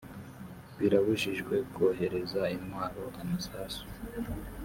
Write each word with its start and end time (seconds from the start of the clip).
birabujijwe 0.79 1.55
kohereza 1.73 2.41
intwaro 2.55 3.03
amasasu 3.21 3.83